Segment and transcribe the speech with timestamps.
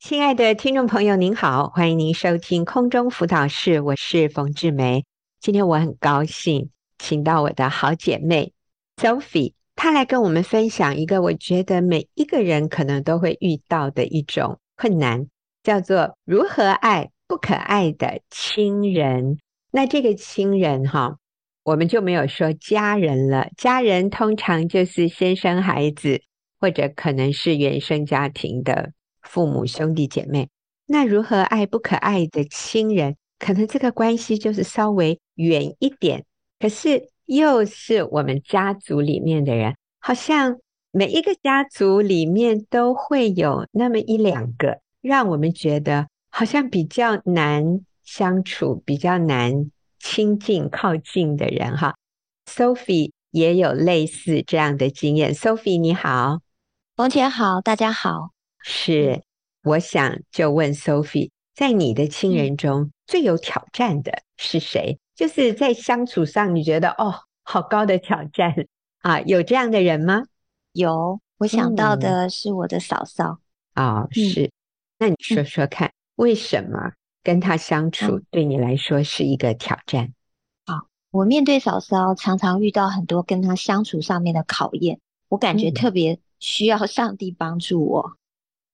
[0.00, 5.04] 亲爱的听众朋友，您好，欢迎您收听空中辅导室，我是冯志梅。
[5.40, 8.52] 今天我很高兴，请到我的好姐妹
[8.96, 15.26] Sophie，她来跟我们分享一个我觉得每一个人可能都会遇到的一种困难，
[15.64, 19.38] 叫做如何爱不可爱的亲人。
[19.72, 21.16] 那这个亲人哈，
[21.64, 26.22] 我们就没有说家人了，家人通常就是先生孩子，
[26.60, 28.92] 或者可能是原生家庭的。
[29.28, 30.48] 父母、兄弟姐妹，
[30.86, 33.16] 那如何爱不可爱的亲人？
[33.38, 36.24] 可能这个关系就是稍微远一点，
[36.58, 40.58] 可是又是我们家族里面的人，好像
[40.90, 51.76] 每一个家族里面都会有那么一两个，让我们觉得好像比较难相处、比较难亲近、靠近的人。
[51.76, 51.94] 哈
[52.46, 55.34] ，Sophie 也有类似这样的经验。
[55.34, 56.40] Sophie 你好，
[56.96, 58.37] 冯姐好，大家好。
[58.70, 59.22] 是，
[59.62, 64.98] 我想就问 Sophie，在你的亲人中最有挑战的是谁？
[65.14, 68.54] 就是在相处上，你觉得哦，好高的挑战
[69.00, 70.24] 啊，有这样的人吗？
[70.72, 73.38] 有，我想到的是我的嫂嫂。
[73.72, 74.52] 啊、嗯哦，是，
[74.98, 80.12] 那你说说看，为什么跟她相处对你来说是一个挑战？
[80.66, 88.12] 好、嗯，我面对嫂嫂，常常遇到很多跟她相处上面的考验，我感觉特别需要上帝帮助我。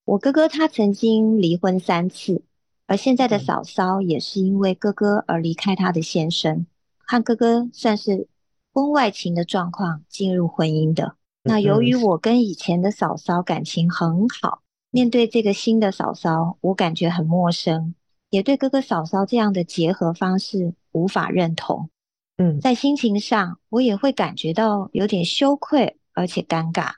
[0.05, 2.43] 我哥哥他曾经离婚三次，
[2.87, 6.67] 而现在的嫂嫂也是因为哥哥而离开他的先生，
[6.99, 8.29] 和哥哥算是
[8.73, 11.17] 婚外情的状况进入婚姻的。
[11.43, 14.61] 那由于我跟以前的嫂嫂感情很好，
[14.91, 17.95] 面对这个新的嫂嫂，我感觉很陌生，
[18.29, 21.89] 也对哥哥嫂嫂这样的结合方式无法认同。
[22.37, 26.93] 嗯，在心情上，我也会感觉到有点羞愧，而且尴尬。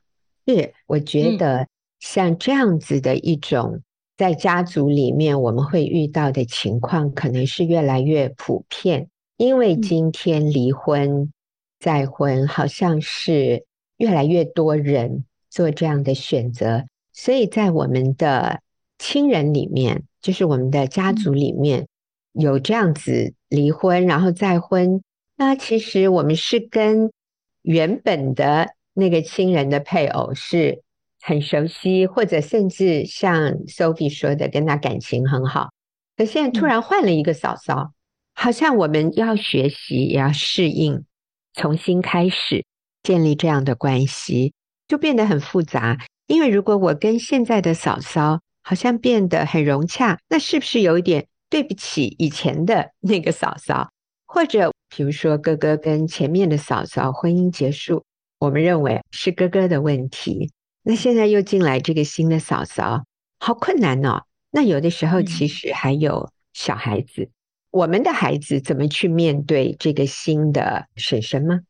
[0.45, 1.69] 是，我觉得、嗯。
[1.99, 3.81] 像这样子的一种
[4.17, 9.09] 在家族里面我们会遇到的情况，可能是越来越普遍。
[9.37, 11.31] 因为今天离婚
[11.79, 13.65] 再婚，好像是
[13.99, 18.61] 越来越多人做这样的选择，所以在我们的
[18.99, 21.87] 亲人里面，就是我们的家族里面
[22.33, 25.03] 有这样子离婚然后再婚，
[25.37, 27.13] 那其实我们是跟
[27.61, 30.83] 原本的那个亲人的配偶是。
[31.27, 35.71] 很熟悉，或者甚至像 Sophie 说的，跟他感情很好。
[36.17, 37.91] 可现在突然换了一个嫂嫂，
[38.33, 41.05] 好像我们要学习，也要适应，
[41.53, 42.65] 重新开始
[43.03, 44.55] 建立这样的关系，
[44.87, 45.99] 就变得很复杂。
[46.29, 53.91] 因为如果我跟现在的嫂嫂好像变得很融洽，那是不是有一点对不起以前的 那个嫂嫂？
[54.27, 58.05] 或者比如说哥哥跟前面的嫂嫂婚姻结束，
[58.39, 60.53] 我们认为是哥哥的问题。
[60.89, 63.07] 那现在又进来这个新的嫂嫂，
[63.41, 64.23] 好困难哦。
[64.53, 67.31] 那有的时候其实还有小孩子，嗯、
[67.73, 71.63] 我们的孩子怎么去面对这个新的婶婶吗？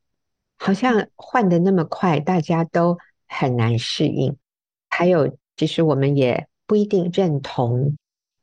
[0.59, 4.37] 好像换的那么快，大家都很难适应。
[4.91, 7.97] 还有，其实我们也不一定认同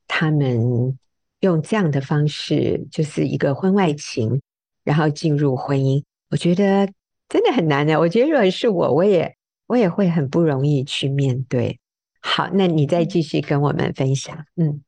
[0.08, 0.98] 他们
[1.38, 4.42] 用这样的方式，就是一个婚外情，
[4.82, 6.02] 然后进入婚姻。
[6.30, 6.90] 我觉得
[7.28, 8.00] 真的很难的。
[8.00, 9.36] 我觉得如果是我，我也。
[9.66, 11.80] 我也会很不容易去面对。
[12.20, 14.44] 好，那你再继续跟我们分享。
[14.56, 14.82] 嗯，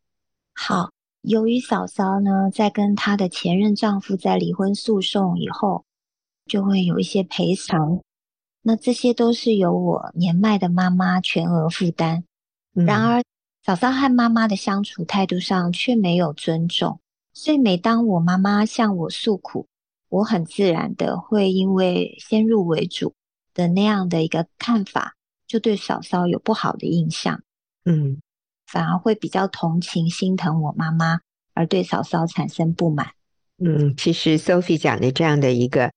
[0.54, 0.90] 好。
[1.22, 5.84] 由于嫂嫂呢，在跟她的前任丈夫在离婚诉讼以后，
[6.46, 8.00] 就会有一些赔偿。
[8.62, 12.22] 那这些都是由我年迈的妈妈全额负担。
[12.72, 13.24] 然而，
[13.64, 17.00] 嫂嫂和妈妈的相处态度上却没有尊重，
[17.32, 19.66] 所以每当我妈妈向我诉苦，
[20.08, 23.14] 我很自然的会因为先入为主。
[23.56, 25.14] 的那样的一个看法，
[25.46, 27.42] 就对嫂嫂有不好的印象，
[27.86, 28.20] 嗯，
[28.66, 31.20] 反而会比较同情心疼我妈妈，
[31.54, 33.12] 而对嫂嫂产生不满。
[33.56, 35.90] 嗯，其实 Sophie 讲的这样的一个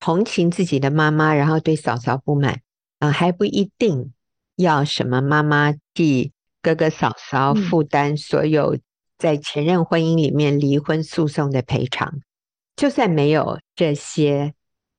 [0.00, 2.54] 同情自己的妈妈，然后对嫂嫂不满，
[2.98, 4.12] 啊、呃，还不一定
[4.56, 8.76] 要什么妈妈替哥哥嫂嫂负担所有
[9.16, 12.22] 在前任婚姻里面离婚诉讼的赔偿，嗯、
[12.74, 14.52] 就算没有这些。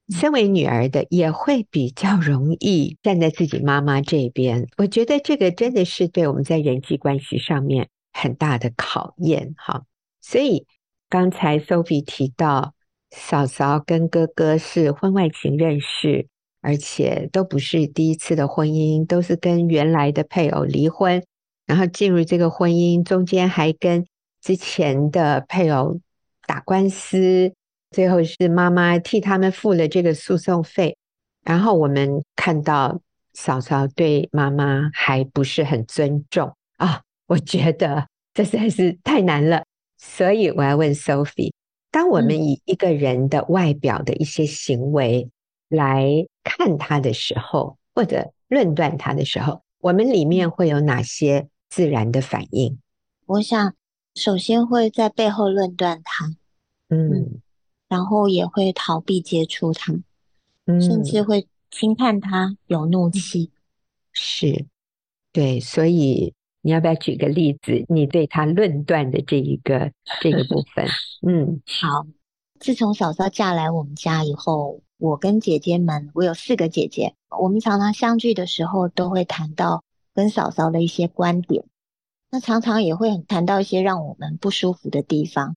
[0.09, 9.83] 身为女儿的也会比较容易站在自己妈妈这边，我觉得这个真的是对我们在人际关系上面很大的考验哈。
[10.21, 10.67] 所以
[11.09, 12.75] 刚才 Sophie 提到，
[13.09, 16.27] 嫂嫂跟哥哥是婚外情认识，
[16.61, 21.23] 而且都不是第一次的婚姻，都是跟原来的配偶离婚，
[21.65, 24.05] 然后进入这个婚姻，中间还跟
[24.39, 25.99] 之前的配偶
[26.45, 27.55] 打官司。
[27.95, 30.97] 最后是妈妈替他们付了这个诉讼费，
[31.45, 32.99] 然后我们看到
[33.33, 36.53] 嫂嫂对妈妈还不是很尊重。
[36.75, 39.63] 啊，我觉得这实在是太难了。
[39.97, 41.53] 所以我要问 Sophie：
[41.89, 45.29] 当我们以一个人的外表的一些行为
[45.69, 46.05] 来
[46.43, 52.77] 看他的时候，或者论断他的时候，我们里面会有哪些自然的反应？
[53.25, 53.73] 我想，
[54.15, 56.25] 首先会在背后论断他，
[56.89, 57.41] 嗯，嗯，
[57.87, 59.93] 然后也会逃避接触他，
[60.65, 63.51] 嗯，甚至会轻判他，有怒气。
[64.11, 64.65] 是，
[65.31, 67.85] 对，所以你要不要举个例子？
[67.89, 69.91] 你对他论断的这一个
[70.21, 70.87] 这个部 分，
[71.27, 72.07] 嗯，好。
[72.59, 79.83] 自从嫂嫂嫁来我们家以后，我跟姐姐们，我有四个姐姐，我们常常相聚的时候，都会谈到
[80.13, 81.65] 跟嫂嫂的一些观点。
[82.31, 85.55] 那常常也会谈到一些让我们不舒服的地方。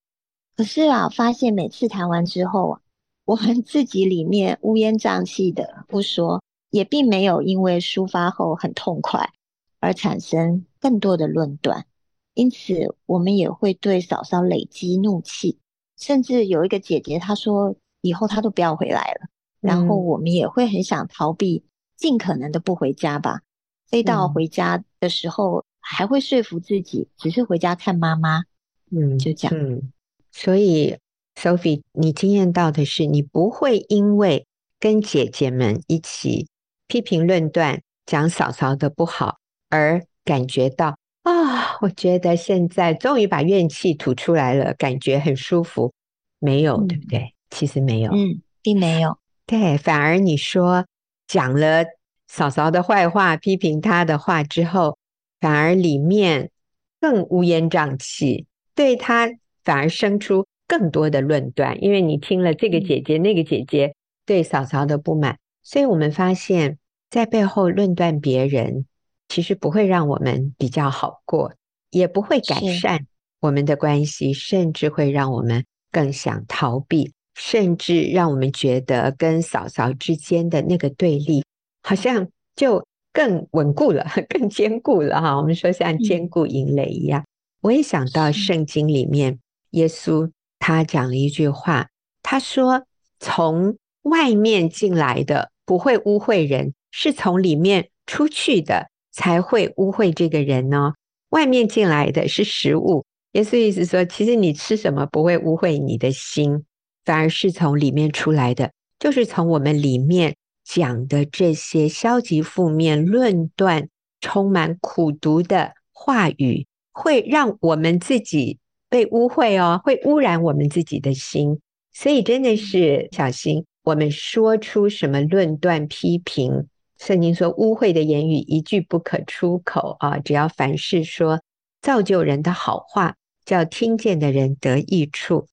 [0.58, 2.80] 可是啊，发现每次谈完之后啊，
[3.24, 9.30] 我们自己里面乌烟瘴气的不说，也并没有因为抒发后很痛快
[9.78, 11.86] 而产生更多的论断。
[12.34, 15.60] 因此，我们也会对嫂嫂累积怒气。
[15.96, 19.28] 甚至有一个姐姐，她说以后她都不要回来了。
[19.60, 21.62] 然后我们也会很想逃避，
[21.96, 23.42] 尽可能的不回家吧。
[23.86, 28.42] 飞到回家的时候，还会说服自己，只是回家看妈妈。
[28.90, 29.56] 嗯，就这样。
[29.56, 29.92] 嗯，
[30.40, 30.96] 所以
[31.34, 34.46] Sophie，你经验到的是，你不会因为
[34.78, 36.46] 跟姐姐们一起
[36.86, 39.38] 批评论断，讲嫂嫂的不好，
[39.68, 40.96] 而感觉到。
[41.24, 45.92] 啊、哦，我觉得现在终于把怨气吐出来了，感觉很舒服。
[46.38, 47.18] 没有，对不对？
[47.18, 49.18] 嗯、其实没有，嗯，并没有。
[49.44, 50.86] 对，反而你说
[51.26, 51.84] 讲了
[52.28, 54.96] 嫂嫂的坏话，批评她的话之后，
[55.40, 56.52] 反而里面
[57.00, 58.46] 更乌烟瘴气，
[58.76, 59.28] 对她
[59.68, 61.84] 反而生出更多的论断。
[61.84, 63.94] 因为你听了这个姐姐、那个姐姐
[64.24, 66.78] 对嫂嫂的不满，所以我们发现，
[67.10, 68.86] 在背后论断别人。
[69.28, 71.52] 其实不会让我们比较好过，
[71.90, 73.06] 也不会改善
[73.40, 81.44] 我们的关系，甚至会让我们更想逃避，甚至让我们觉得跟嫂嫂之间的那个对立，
[81.82, 82.26] 好像
[82.56, 82.82] 就
[83.12, 85.36] 更稳固了， 更坚固了哈。
[85.36, 87.22] 我们说像坚固营垒一样。
[87.60, 89.38] 我也想到圣经里面，
[89.70, 91.88] 耶稣他讲了一句话，
[92.22, 92.84] 他说
[93.20, 100.92] ：“从外面进来的不会污秽人，是从里面出去的。”才会污秽这个人呢？
[101.30, 106.64] 外面进来的是食物，耶稣意思说，其实你吃什么不会污秽你的心，
[107.04, 108.70] 反而是从里面出来的，
[109.00, 113.88] 就是从我们里面讲的这些消极负面、论断、
[114.20, 121.60] 充满苦毒的话语，会让我们自己被污秽哦，会污染我们自己的心。
[121.92, 126.68] 所以真的是小心，我们说出什么论断、批评。
[126.98, 130.18] 圣经说，污秽的言语一句不可出口啊！
[130.18, 131.40] 只要凡事说
[131.80, 133.14] 造就人的好话，
[133.44, 135.46] 叫听见的人得益处。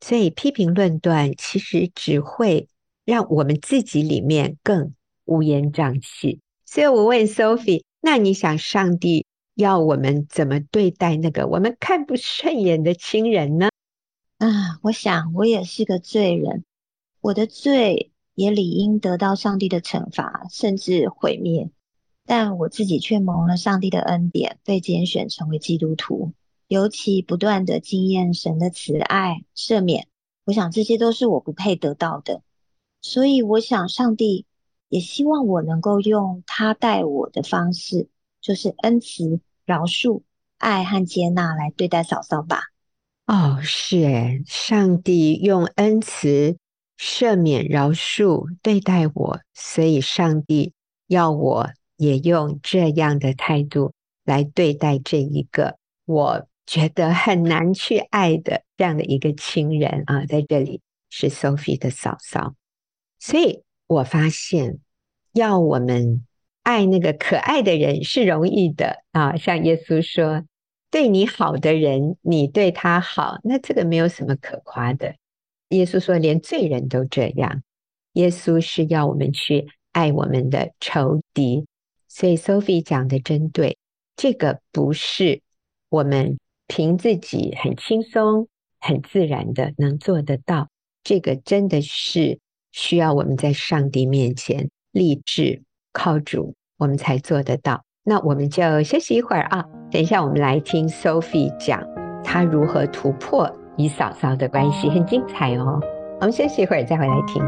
[0.00, 2.68] 所以批评论断，其实只会
[3.04, 6.40] 让我们自己里面更乌烟瘴气。
[6.64, 13.68] 所以我问 Sophie，那你想上帝要我们怎么对待那个我们看不顺眼的亲人呢？
[14.38, 16.64] 啊，我想我也是个罪人，
[17.20, 18.08] 我的罪。
[18.34, 21.70] 也理应得到上帝的惩罚，甚至毁灭。
[22.24, 26.32] 但我自己却蒙了上帝的恩典，被拣选成为基督徒，
[26.66, 30.08] 尤其不断的经验神的慈爱赦免。
[30.46, 32.40] 我想这些都是我不配得到的，
[33.02, 34.46] 所以我想上帝
[34.88, 38.08] 也希望我能够用他待我的方式，
[38.40, 40.22] 就是恩慈、饶恕、
[40.58, 42.62] 爱和接纳来对待嫂嫂吧。
[43.26, 46.56] 哦，是诶，上帝用恩慈。
[46.98, 50.72] 赦免、饶恕对待我，所以上帝
[51.08, 53.92] 要我也用这样的态度
[54.24, 62.54] 来对待这一个我觉得很难去爱的这样的一个亲人啊，在这里是 Sophie 的嫂嫂，
[63.18, 64.78] 所以我发现
[65.32, 66.24] 要我们
[66.62, 70.44] 爱那个可爱的人是容易的啊，像耶稣说，
[70.90, 75.14] 对你好的人，你对他好，那这个没有什么可夸的。
[75.70, 77.62] 耶稣说：“连罪人都这样。”
[78.14, 81.66] 耶稣是要我们去爱我们的仇敌，
[82.08, 83.78] 所以 Sophie 讲的真对。
[84.14, 85.40] 这个不是
[85.88, 90.68] 我们凭自己很轻松、很自然的能做得到。
[91.02, 92.38] 这个真的是
[92.70, 95.62] 需要我们在上帝面前立志
[95.92, 97.82] 靠主，我们才做得到。
[98.04, 101.82] 那我们就休息一会儿啊，等一下我们来听 Sophie 讲
[102.24, 103.50] 她如何突破。
[103.78, 105.80] 与嫂嫂的关系很精彩哦，
[106.20, 107.42] 我们休息一会儿再回来听。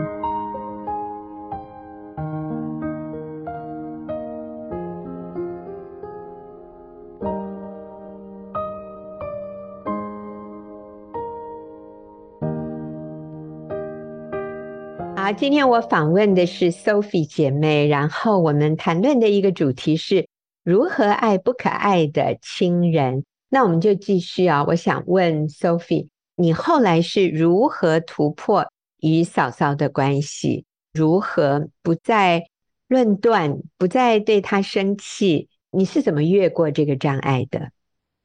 [15.25, 20.28] 好，今天我访问的是 Sophie 姐妹，然后我们谈论的一个主题是
[20.62, 23.25] 如何爱不可爱的亲人。
[23.49, 28.66] 那我们就继续啊，我想问 Sophie，你后来是如何突破
[29.00, 30.66] 与嫂嫂的关系？
[30.93, 32.45] 如何不再
[32.87, 35.49] 论断，不再对她生气？
[35.71, 37.71] 你是怎么越过这个障碍的？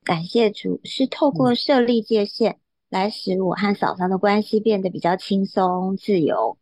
[0.03, 2.57] 感谢主，是透过设立界限，
[2.89, 6.57] 来使我和嫂嫂的关系变得比较轻松自由。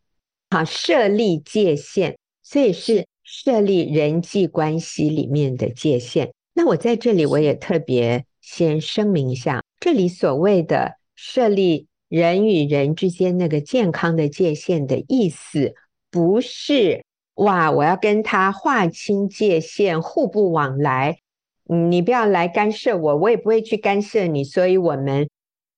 [0.49, 6.31] 好，设立界限，所以是设立人际关系里面的界限。
[6.53, 15.73] 那我在这里，我也特别先声明一下，这里所谓的设立人与人之间那个健康的界限的意思，
[16.09, 17.03] 不是
[17.35, 21.19] 哇，我要跟他划清界限，互不往来。
[21.65, 25.29] 你不要来干涉我，我也不会去干涉你，所以我们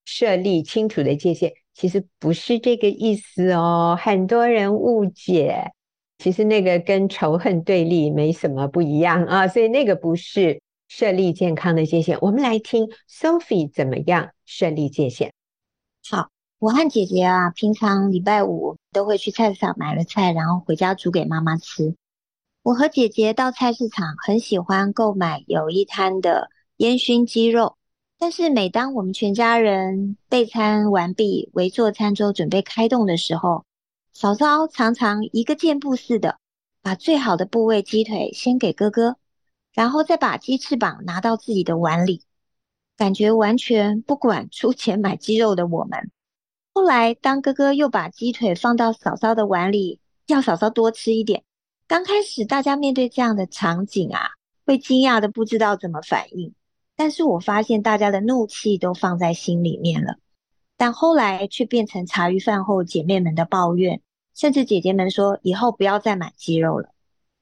[0.06, 3.98] 设立清楚的界限，其实不是这个意思哦。
[3.98, 5.72] 很多人误解，
[6.18, 10.60] 其实那个跟仇恨对立没什么不一样啊，所以那个不是
[10.90, 12.18] 设立健康的界限。
[12.20, 15.32] 我们来听 Sophie 怎么样设立界限。
[16.10, 21.96] 好，我和姐姐啊，平常礼拜五都会去菜市场买了菜，然后回家煮给妈妈吃。
[22.62, 27.78] 我和姐姐到菜市场，很喜欢购买有一摊的烟熏鸡肉。
[28.22, 33.64] 但是每当我们全家人备餐完毕，围坐餐桌准备开动的时候，
[34.12, 36.38] 嫂嫂常常一个箭步似的，
[36.82, 39.16] 把最好的部位鸡腿先给哥哥，
[39.74, 42.24] 然后再把鸡翅膀拿到自己的碗里，
[42.98, 46.12] 感觉完全不管出钱买鸡肉的我们。
[46.74, 51.44] 后来当哥哥又把鸡腿放到嫂嫂的碗里，要嫂嫂多吃一点。
[51.88, 54.32] 刚开始，大家面对这样的场景啊，
[54.66, 56.54] 会惊讶的不知道怎么反应。
[57.00, 60.18] 但是我发现大家的怒气都放在心里面了，
[60.76, 64.02] 但后来却变成茶余饭后姐妹们的抱怨，
[64.36, 66.90] 甚至姐姐们说以后不要再买鸡肉了。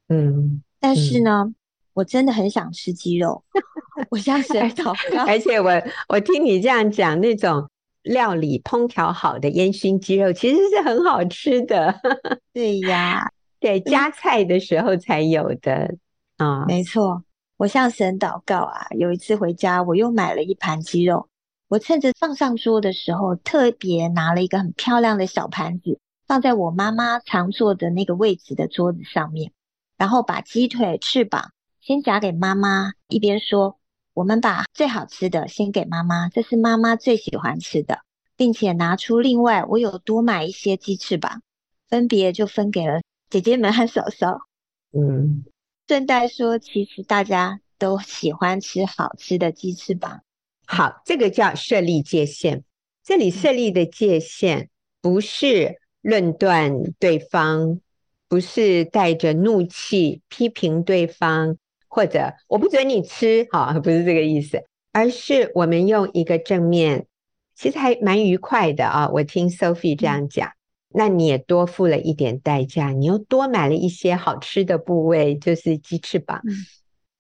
[0.10, 1.56] 嗯，但是呢，嗯、
[1.94, 3.44] 我真的很想吃鸡肉，
[4.12, 5.26] 我向神祷告。
[5.26, 5.72] 而且我
[6.08, 7.68] 我听你这样讲，那种
[8.04, 12.00] 料理烹调好的烟熏鸡肉其实是很好吃的。
[12.54, 13.28] 对呀。
[13.60, 15.96] 对，加菜的时候才有的
[16.38, 17.24] 啊，没错。
[17.58, 21.28] 我向神祷告啊，有一次回家，我又买了一盘鸡肉。
[21.68, 29.52] 我趁着放上桌的时候，特别拿了一个很漂亮的小盘子，放在我妈妈常坐的那个位置的桌子上面，
[29.98, 33.80] 然后把鸡腿、翅膀先夹给妈妈，一边说
[34.14, 38.02] ：“我们把最好吃的先给妈妈，这是妈妈最喜欢吃的，
[38.36, 41.42] 并且拿出另外我有多买一些鸡翅膀，
[41.90, 44.40] 分别就分给了。”姐姐们和嫂嫂，
[44.94, 45.44] 嗯，
[45.88, 50.22] 顺带说，其实大家都喜欢吃好吃的鸡翅膀。
[50.66, 52.66] 好，这个叫设立界限。
[53.06, 54.68] 这里设立的界限
[55.02, 57.80] 不是论断对方，
[58.28, 61.56] 不是带着怒气批评对方，
[61.88, 67.06] 或者我不准你吃，好，不是这个意思，而是我们用一个正面，
[67.56, 69.08] 其实还蛮愉快的啊。
[69.14, 70.52] 我听 Sophie 这样讲。
[70.94, 76.42] 那你也多付了一点代价，你又多买了一些好吃的部位，就是鸡翅膀。
[76.46, 76.54] 嗯、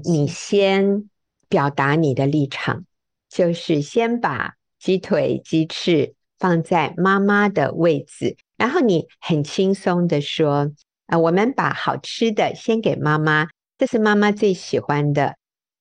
[0.09, 1.09] 你先
[1.49, 2.85] 表达你的立场，
[3.29, 10.71] 就是先把鸡腿、鸡翅放在妈妈的位置，然后你很轻松的说
[11.07, 15.35] ：“啊、呃，我们把好吃的先给妈妈，这是妈妈最喜欢的。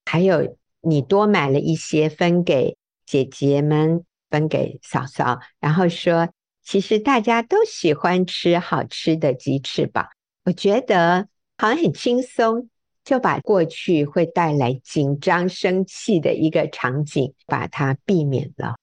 [0.04, 2.76] 还有，你多买了一些分给
[3.06, 6.28] 姐姐们，分给嫂嫂，然后说。”
[6.66, 10.08] 其实大家都喜欢吃好吃的鸡翅膀，
[10.44, 12.68] 我觉得好像很轻松，
[13.04, 18.74] 就把过去会带来紧张、生气的一个场景把它避免了。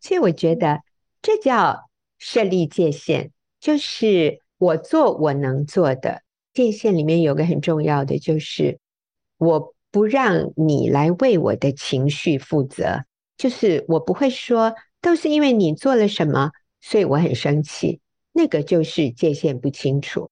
[0.00, 0.80] 所以我觉得
[1.22, 6.20] 这叫设立界限，就是我做我能做的。
[6.52, 8.78] 界限里面有个很重要的，就是
[9.38, 13.04] 我不让你来为我的情绪负责，
[13.38, 16.50] 就是我不会说都是因为你做了什么。
[16.80, 18.00] 所以我很生气，
[18.32, 20.30] 那个就是界限不清楚，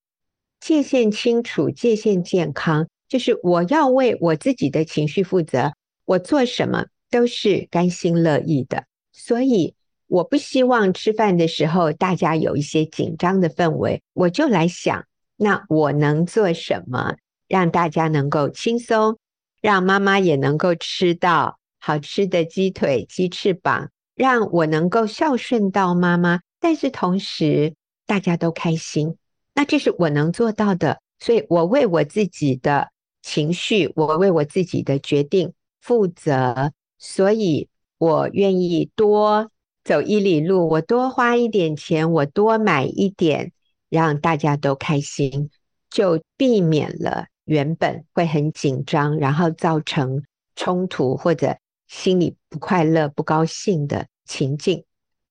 [0.60, 5.72] 界限清楚，界限健康，就是我要为我自己的情绪负责，
[6.04, 8.84] 我做什么都是甘心乐意的。
[9.12, 9.74] 所以
[10.06, 15.04] 我不希望吃饭的时候大家有一些紧张的氛围，我就来想，
[15.36, 19.18] 那我能做什么让大家能够轻松，
[19.60, 23.90] 让妈妈也能够吃到好吃的鸡腿、鸡翅膀。
[24.18, 29.16] 让我能够孝顺到妈妈，但是同时大家都开心，
[29.54, 30.98] 那这是我能做到的。
[31.20, 32.88] 所以我为我自己的
[33.22, 36.72] 情绪，我为我自己的决定负责。
[36.98, 39.52] 所以我愿意多
[39.84, 43.52] 走一里路，我多花一点钱，我多买一点
[43.88, 45.50] 让大家都开心，
[45.90, 50.24] 就避免了原本会很紧张，然后造成
[50.56, 51.56] 冲突或者
[51.88, 54.84] 心里不快乐、不高兴的情境。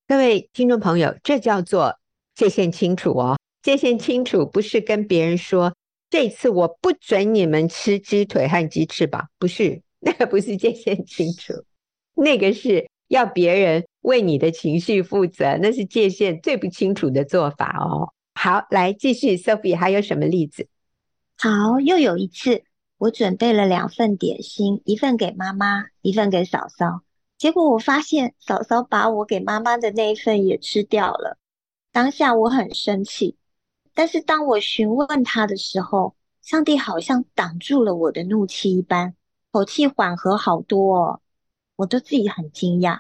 [0.08, 2.00] 各位听众朋友，这叫做
[2.36, 3.38] 界限清楚哦。
[3.62, 5.76] 界限清楚不是跟别人说，
[6.10, 11.54] 这次我不准你们吃鸡腿和鸡翅膀，不是， 那个不是界限清楚，
[12.16, 18.14] 那个是要别人为你的情绪负责，那是界限最不清楚的做法哦。
[18.34, 20.68] 好，来继续，Sophie 还有什么例子？
[21.38, 22.64] 好，又有一次，
[22.98, 27.02] 我准备了两份点心，一份给妈妈，一份给嫂嫂。
[27.38, 31.38] 结果我发现嫂嫂把我给妈妈的那一份也吃掉了。
[31.92, 33.38] 当下我很生气。
[33.94, 39.16] 但是当我询问她的时候，上帝好像挡住了我的怒气一般，
[39.52, 41.22] 口气缓和好多哦，
[41.76, 43.00] 我都自己很惊讶。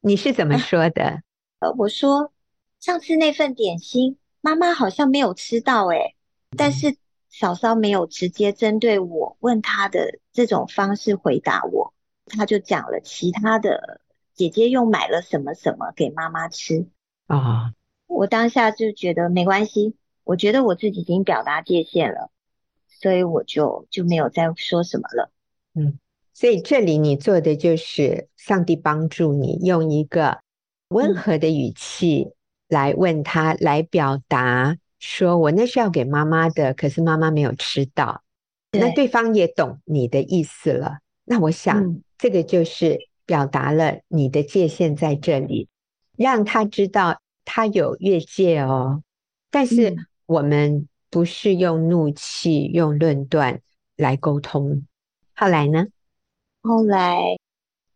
[0.00, 1.22] 你是怎么说的？
[1.60, 2.32] 呃，我说
[2.78, 6.14] 上次那份点心，妈妈好像没有吃到诶，
[6.56, 6.96] 但是
[7.30, 11.94] 嫂嫂没有直接针对我问他的这种方式回答我，
[12.26, 14.00] 他就讲了其他的，
[14.34, 16.88] 姐姐又买了什么什么给妈妈吃
[17.26, 17.36] 啊。
[17.36, 17.74] 哦，
[18.06, 19.96] 我当下就觉得没关系。
[20.24, 22.30] 我觉得我自己已经表达界限了，
[22.88, 25.32] 所以我就就没有再说什么了。
[25.74, 25.98] 嗯，
[26.34, 30.40] 所以这里你做的就是上帝帮助你用一个
[30.88, 32.32] 温和的语气
[32.68, 38.22] 来问他，来表达说：“我那是要给妈妈的，可是妈妈没有吃到。”
[38.70, 40.98] 那对方也懂你的意思了。
[41.24, 45.66] 那我想，这个就是表达了你的界限在这里，
[46.16, 49.02] 让他知道他有越界哦。
[49.50, 49.96] 但是。
[50.30, 53.60] 我们不是用怒气、用论断
[53.96, 54.86] 来沟通。
[55.34, 55.86] 后来呢？
[56.62, 57.18] 后来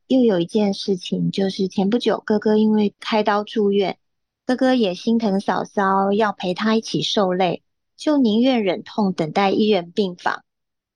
[0.08, 3.98] 又有一件事情，就是前不久哥哥因为开刀住院，
[4.46, 7.62] 哥哥也心疼嫂嫂，要陪她一起受累，
[7.96, 10.44] 就宁愿忍痛等待一人病房。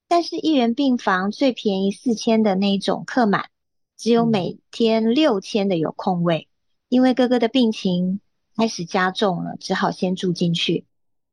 [0.06, 3.48] 但是，一人病房最便宜四千的那种客满，
[3.96, 6.46] 只有每天六千的有空位。
[6.90, 8.20] 因为哥哥的病情
[8.54, 10.84] 开始加重了，只好先住进去。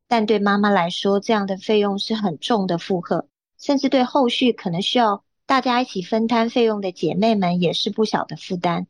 [0.08, 3.28] 但对妈妈来说，这样的费用是很重的负荷，
[3.60, 8.88] 甚至对后续可能需要大家一起分摊费用的姐妹们也是不小的负担。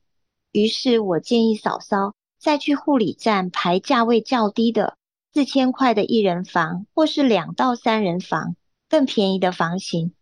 [0.51, 2.13] 于是我建议嫂嫂
[2.45, 4.97] 再去护理站排价位较低的
[5.33, 8.55] 四千块的一人房，或是两到三人房，
[8.87, 10.13] 更便宜的房型，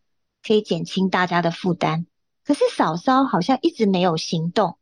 [0.41, 2.05] 可以减轻大家的负担。
[2.45, 4.77] 可是嫂嫂好像一直没有行动。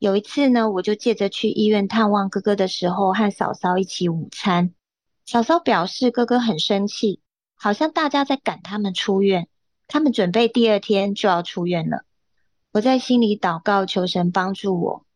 [0.00, 4.74] 有一次呢，我就借着去医院探望哥哥的时候，和嫂嫂一起午餐。
[5.24, 7.20] 嫂嫂表示，哥哥很生气，
[7.54, 9.46] 好像大家在赶他们出院，
[9.86, 12.02] 他们准备第二天就要出院了。
[12.72, 15.06] 我在心里祷告，求神帮助我。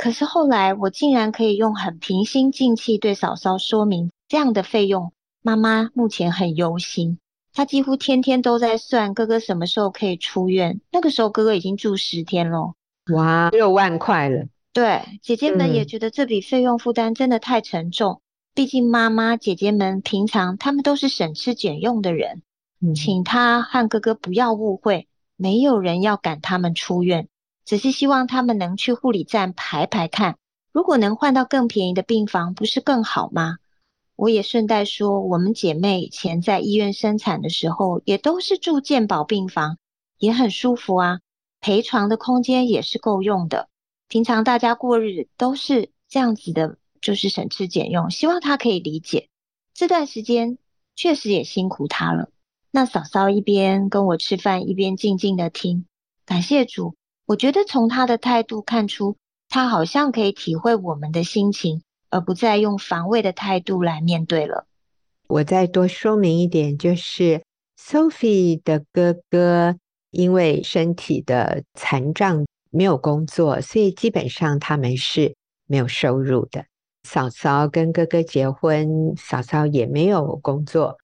[0.00, 5.12] 可是后来，我竟然可以用很平心静气对嫂嫂说明这样的费用。
[5.42, 7.18] 妈妈目前很忧心，
[7.52, 10.80] 她几乎天天都在算哥哥什么时候可以出院。
[10.90, 12.72] 那个时候，哥哥已经住十天了。
[13.12, 14.46] 哇，六万块了。
[14.72, 18.22] 对，姐姐们也觉得这笔费用负担真的太沉重。
[18.54, 22.40] 毕竟妈妈姐姐们平常他们都是省吃俭用的人，
[22.80, 27.28] 嗯，请他和哥哥不要误会，没有人要赶他们出院，
[27.64, 30.36] 只是希望他们能去护理站排排看，
[30.72, 33.58] 如果能换到更便宜的病房，不是更好吗？
[34.16, 39.78] 我也顺带说，我们姐妹以前在医院生产的时候，也都是住健保病房，
[40.18, 41.20] 也很舒服啊，
[41.60, 43.68] 陪床的空间也是够用的，
[44.08, 46.76] 平常大家过日都是这样子的。
[47.02, 49.30] 就是省吃俭用，希望他可以理解。
[49.72, 50.58] 这段时间
[50.94, 52.28] 确实也辛苦他了。
[52.70, 55.86] 那嫂嫂一边跟我吃饭，一边静静的听。
[56.26, 56.94] 感谢主，
[57.30, 59.16] 我觉得从他的态度看出，
[59.48, 64.66] 他好像可以体会我们的心情，而不再用防卫的态度来面对了。
[65.28, 67.40] 我再多说明一点，就是
[67.80, 69.76] Sophie 的哥哥
[70.10, 75.36] 因为身体的残障没有工作，所以基本上他们是
[75.68, 76.64] 没有收入的。
[77.08, 80.96] 嫂嫂跟哥哥结婚，嫂嫂也没有工作，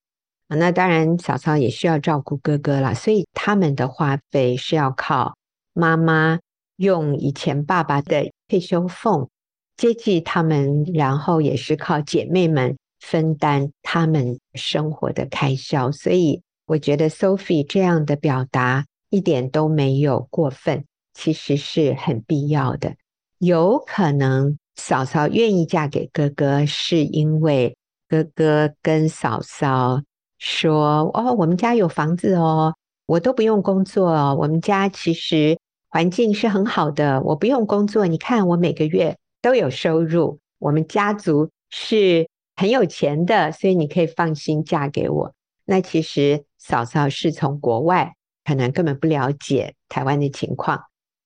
[0.48, 5.36] 那当然嫂嫂也需要照顾哥哥啦，所以他们的花费是要靠
[5.76, 6.40] 妈妈
[6.76, 9.28] 用以前爸爸的退休俸
[9.76, 15.92] 接济他们，然后也是靠姐妹们分担他们生活的开销。
[15.92, 20.84] 所以我觉得 Sophie 这样的表达一点都没有过分，
[21.14, 22.94] 其实是很必要的，
[23.38, 24.58] 有可能。
[24.78, 27.74] 嫂嫂愿意嫁给哥哥，是因为
[28.10, 30.02] 哥哥跟嫂嫂
[30.38, 32.74] 说：“哦，我们家有房子哦，
[33.06, 35.58] 我都不用工作哦，我们家其实
[35.96, 45.34] 环境是很好的，我不用工作，你看我每个月都有收入，我们家族是很有钱的，所以你可以放心嫁给我。
[45.64, 48.12] 那其实嫂嫂是从国外，
[48.44, 50.78] 可能根本不了解台湾的情况，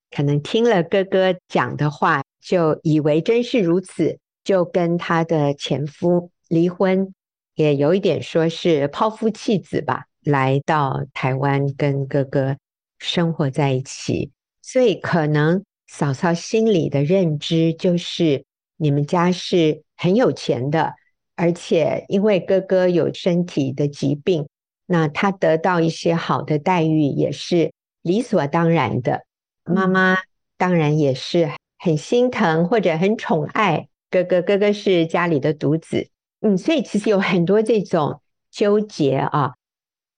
[0.08, 7.12] 可能听了哥哥讲的话，就以为真是如此，就跟她的前夫离婚，
[7.56, 12.56] 也有一点说是抛夫弃子吧，来到台湾跟哥哥
[13.00, 14.30] 生活在一起。
[14.72, 18.44] 所以可能嫂嫂心里的认知就是，
[18.76, 20.94] 你们家是很有钱的。
[21.34, 24.46] 而且，因为哥哥有身体的疾病，
[24.86, 29.24] 那他得到一些好的待遇也是理所当然的。
[29.64, 30.18] 妈妈
[30.56, 36.06] 当然也是很心疼或者很宠爱哥哥，哥哥是家里的独子，
[36.42, 38.20] 嗯，所以其实有很多这种
[38.52, 39.54] 纠结啊。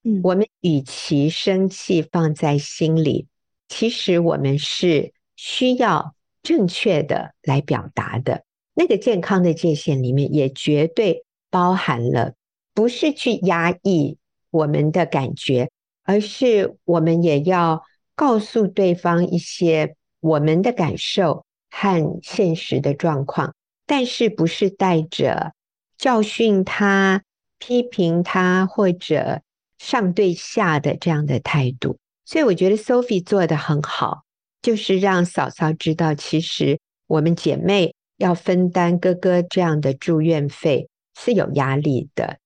[0.05, 3.29] 嗯，我们与其生气放在心里，
[3.75, 8.45] 其实我们是需要正确的来表达的。
[8.75, 12.35] 那个健康的界限里面，也绝对包含了，
[12.75, 14.19] 不是去压抑
[14.51, 15.71] 我们的感觉，
[16.05, 17.83] 而是我们也要
[18.15, 23.55] 告诉对方一些我们的感受和现实的状况，
[23.87, 25.55] 但是不是带着
[25.97, 27.23] 教训他、
[27.59, 29.41] 批评他或者
[29.79, 31.97] 上对下的这样的态度。
[32.25, 34.23] 所以我觉得 Sophie 做得很好，
[34.61, 37.95] 就是让嫂嫂知道，其实我们姐妹。
[38.19, 42.39] 要分担哥哥这样的住院费是有压力的，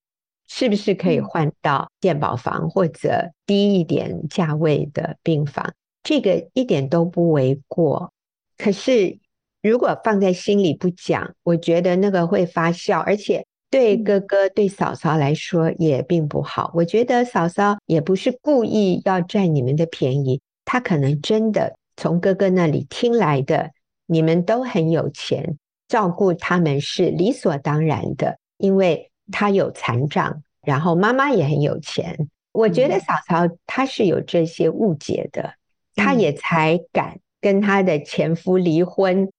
[0.49, 5.75] 是不是可以换到健保房或者低一点价位的病房？
[6.03, 8.11] 这个一点都不为过。
[8.57, 9.19] 可是
[9.61, 16.71] 如果放在心里不讲，我觉得那个会发酵，而且对哥哥、对嫂嫂来说也并不好。
[16.75, 23.71] 我觉得嫂嫂也不是故意要占你们的便宜，她可能真的从哥哥那里听来的，
[24.07, 25.57] 你们都很有钱。
[25.89, 32.29] 照顾他们是理所当然的，因为他有残障，然后妈妈也很有钱。
[32.51, 35.55] 我觉得嫂嫂她是有这些误解的，
[35.95, 39.31] 她也才敢跟她的前夫离婚。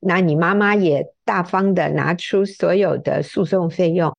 [0.00, 4.14] 那你妈妈也大方的拿出所有的诉讼费用。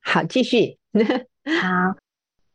[0.00, 0.78] 好，继续。
[1.44, 1.96] 好，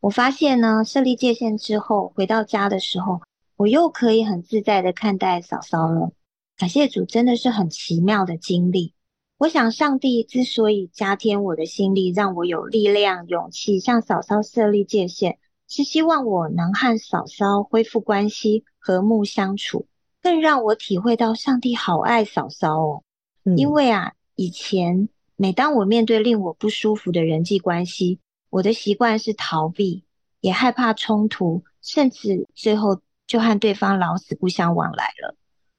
[0.00, 3.20] 我发现呢，设立界限之后，回到家的时候，
[3.56, 6.12] 我又可以很自在的看待嫂嫂了。
[6.56, 8.94] 感谢主，真的是很奇妙的经历。
[9.38, 19.86] 我想，上帝之所以加添我的心力，让我有力量、勇气向嫂嫂设立界限，是希望我能和嫂嫂恢复关系，和睦相处，
[20.22, 23.02] 更让我体会到上帝好爱嫂嫂哦。
[23.44, 23.56] 嗯。
[23.56, 28.18] 因为啊，以前每当我面对令我不舒服的人际关系，
[28.50, 30.04] 我的习惯是逃避，
[30.40, 35.36] 也害怕冲突，甚至最后就和对方老死不相往来了。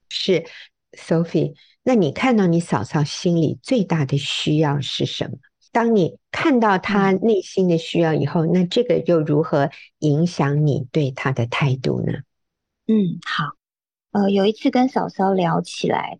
[0.09, 0.45] 是。
[0.95, 5.37] Sophie，那你看到你嫂嫂心里最大的需要是什么？
[5.71, 12.13] 当你看到她内心的需要以后，那这个又如何影响你对她的态度呢？
[12.85, 13.55] 嗯，好。
[14.11, 16.19] 呃，有一次跟嫂嫂聊起来，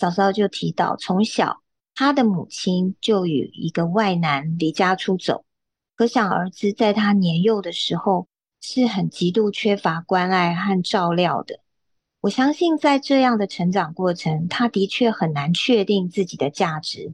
[0.00, 1.60] 早早就提到，从小
[1.94, 5.44] 他的母亲就与一个外男离家出走，
[5.94, 8.26] 可想而知，在他年幼的时候
[8.62, 11.60] 是很极度缺乏关爱和照料的。
[12.22, 17.12] 我相信，在这样的成长过程，他的确很难确定自己的价值，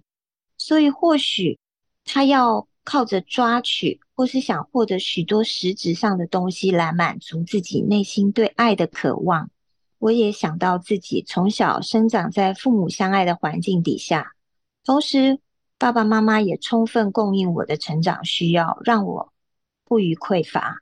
[0.57, 1.59] 所以或许
[2.05, 9.51] 他要靠着抓取，或是想获得许多实质上的东西来满足自己内心对爱的渴望。
[10.07, 14.35] 我也想到自己从小生长在父母相爱的环境底下，
[14.85, 15.41] 同时
[15.79, 19.33] 爸爸妈妈也充分供应我的成长需要，让我
[19.85, 20.81] 不虞匮乏。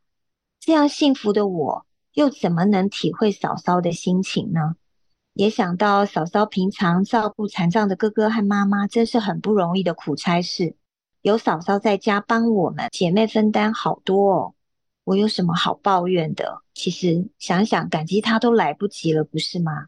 [0.60, 1.86] 这样幸福的我。
[2.12, 4.76] 又怎么能体会嫂嫂的心情呢？
[5.32, 10.76] 也想到嫂嫂平常照顾残障的哥哥和妈妈，真是很不容易的苦差事。
[11.22, 14.54] 有嫂嫂在家帮我们姐妹分担好多哦，
[15.04, 16.60] 我有什么好抱怨的？
[16.74, 19.86] 其实想想感激他都来不及了，不是吗？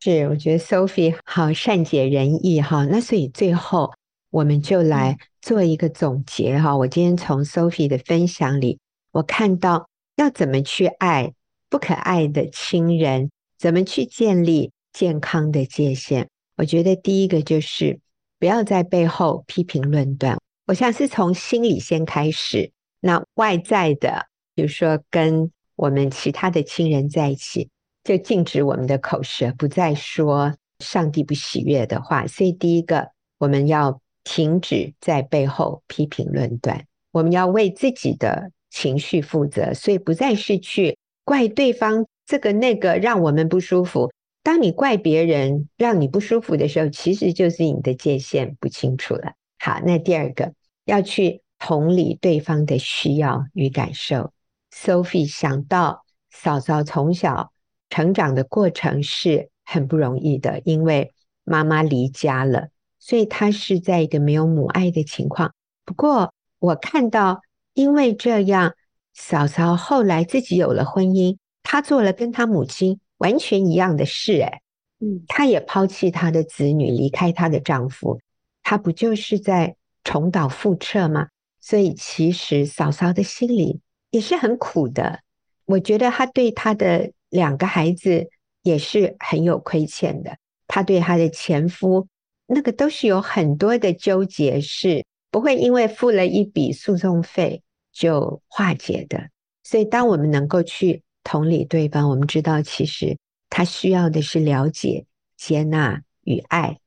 [0.00, 2.84] 是，我觉得 Sophie 好善解人意哈。
[2.84, 3.92] 那所以最后
[4.30, 6.76] 我们就来做一个总结哈。
[6.76, 8.78] 我今天从 Sophie 的分享里，
[9.12, 11.32] 我看到要怎么去爱。
[11.68, 16.28] 不可爱的亲人，怎么去建立健康的界限？
[16.56, 17.98] 我觉得第一个就是
[18.38, 20.38] 不要在背后批评论断。
[20.66, 22.70] 我想是从心里先开始。
[23.00, 27.70] 那外在的，比如说跟我们其他的亲人在一起，
[28.02, 32.26] 就禁止我们的口舌，不再说上帝不喜悦的话。
[32.26, 39.72] 所以第一个，我们要停止在背后批评论断，我们要为自己的情绪负责。
[39.74, 40.98] 所以不再是去。
[41.24, 44.12] 怪对方这个那个让我们不舒服。
[44.44, 49.32] 当你怪别人让你不舒服的时候，其实就是你的界限不清楚了。
[49.58, 50.52] 好，那第二个
[50.84, 54.30] 要去同理对方的需要与感受。
[54.76, 57.50] Sophie 想到嫂嫂从小
[57.88, 65.54] 成长的过程是很不容易的，因为妈妈离家了，所以她是在一个没有母爱的情况。
[65.86, 67.40] 不过我看到，
[67.72, 68.74] 因为这样，
[69.14, 74.60] 嫂嫂后来自己有了婚姻，她做了跟她母亲完全一样的事，哎
[75.00, 78.20] 嗯，她也抛弃她的子女，离开她的丈夫，
[78.62, 81.28] 她不就是在重蹈覆辙吗？
[81.60, 85.20] 所以其实嫂嫂的心里也是很苦的。
[85.64, 88.28] 我觉得她对她的两个孩子
[88.62, 92.08] 也是很有亏欠的，她对她的前夫
[92.46, 95.04] 那个都是有很多的纠结，是。
[95.28, 99.28] 不会因为付了一笔诉讼费就化解的，
[99.64, 103.18] 所以当我们能够去同理对方，我们知道其实
[103.50, 105.04] 他需要的是了解、
[105.36, 106.78] 接纳与爱，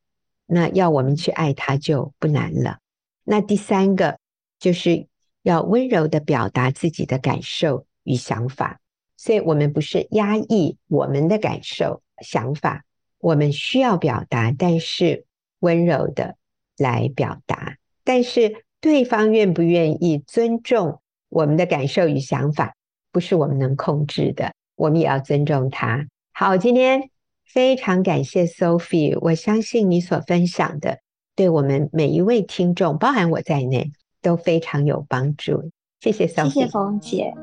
[0.47, 2.79] 那要我们去爱他就不难了。
[3.23, 4.17] 那第三个
[4.59, 5.05] 就是
[5.43, 8.79] 要温柔地表达自己的感受与想法，
[9.17, 12.83] 所以我们不是压抑我们的感受、想法，
[13.19, 15.25] 我们需要表达，但是
[15.59, 16.35] 温柔的
[16.77, 17.77] 来表达。
[18.03, 22.75] 但是对方愿不愿意尊重我们的感受与想法，
[23.11, 24.53] 不是我们能控制的。
[24.75, 26.07] 我们也要尊重他。
[26.31, 27.09] 好，今天
[27.45, 30.99] 非常感谢 Sophie，我相信你所分享的，
[31.35, 35.71] 对我们每一位听众，包含我在内，都非常有帮助。
[35.99, 37.33] 谢谢 Sophie，谢谢冯姐。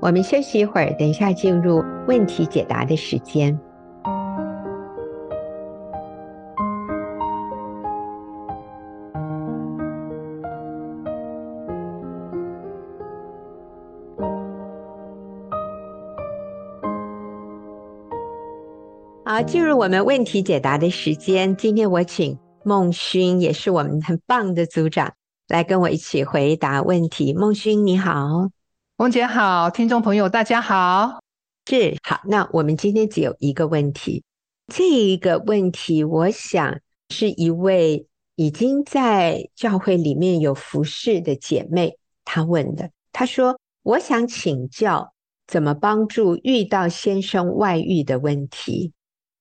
[0.00, 3.58] 我们休息一会儿，等一下进入问题解答的时间。
[19.28, 21.56] 好，进入我们问题解答的时间。
[21.56, 25.12] 今天我请孟勋，也是我们很棒的组长，
[25.48, 27.32] 来跟我一起回答问题。
[27.32, 28.50] 孟勋，你好，
[28.96, 31.20] 冯姐好，听众朋友大家好。
[31.70, 34.24] 是，好，那我们今天只有一个问题。
[34.66, 36.80] 这一个问题，我想
[37.10, 42.90] 是一位已经在教会里面有服侍的姐妹她问的。
[43.12, 45.12] 她说：“我想请教，
[45.46, 48.92] 怎么帮助遇到先生外遇的问题？”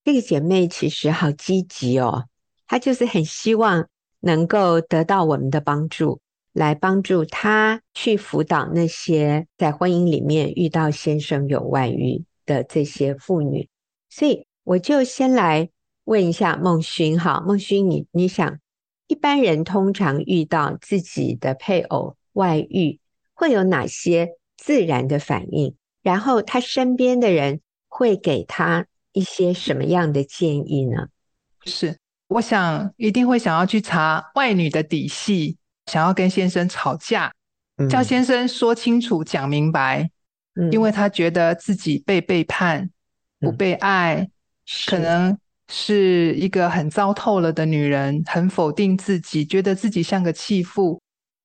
[0.05, 2.25] 这个姐妹其实好积极哦，
[2.67, 3.87] 她就是很希望
[4.25, 6.19] 能够得到我们的帮助，
[6.51, 13.69] 来帮助他去辅导那些在婚姻里面遇到先生有外遇的这些妇女。
[14.09, 15.69] 所以我就先来
[16.05, 18.59] 问一下孟勋哈，孟勋你你想，
[19.05, 22.99] 一般人通常遇到自己的配偶外遇，
[23.35, 25.75] 会有哪些自然的反应？
[26.01, 31.09] 然后他身边的人会给他一些什么样的建议呢？
[31.65, 37.31] 是，我想一定会想要去查外女的底细，想要跟先生吵架，
[37.77, 40.09] 嗯、叫先生说清楚、讲明白，
[40.55, 42.89] 嗯、因为他觉得自己被背叛、
[43.39, 44.29] 不被爱，嗯、
[44.87, 50.99] 可能是一个很糟透了的女人，很否定自己，觉得自己像个弃妇。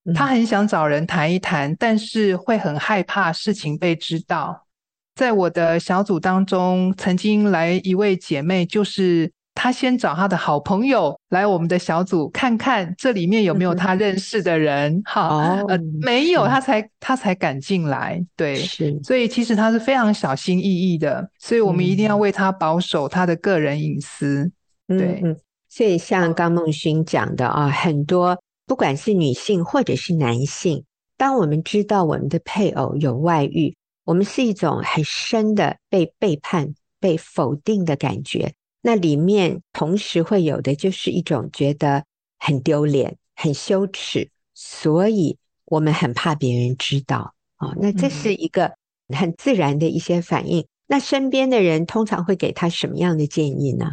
[0.06, 4.66] 嗯、他很想找人谈一谈，但是会很害怕事情被知道。
[5.14, 9.30] 在我的小组当中，曾经来一位姐妹，就是
[9.62, 14.98] 她先找他的好朋友来我们的小组看看，这里面有没有他认识的人。
[15.04, 18.18] 哈、哦，呃，没有，他才他才敢进来。
[18.34, 24.50] 对，是，所以其实他是非常小心翼翼的，所以我们一定要为他保守他的个人隐私。
[24.88, 25.36] 嗯、对，嗯，
[25.68, 30.82] 所以像刚梦勋讲的啊，很多不管是女性或者是男性，
[31.18, 33.76] 当我们知道我们的配偶有外遇。
[34.06, 38.50] 我们是一种很深的被背叛、被否定的感觉，
[38.82, 42.04] 那里面同时会有的就是一种觉得
[42.38, 48.72] 很丢脸、很羞耻，所以我们很怕别人知道哦，那这是一个
[49.16, 50.60] 很自然的一些反应。
[50.60, 53.92] 嗯、那身边的人通常会给他什么样的建议呢？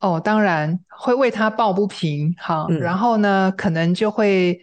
[0.00, 4.60] 哦，当然会为他抱不平，好，嗯、然后呢，可能就会